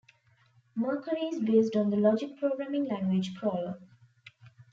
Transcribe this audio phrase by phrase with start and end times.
[0.73, 3.79] Mercury is based on the logic programming language Prolog.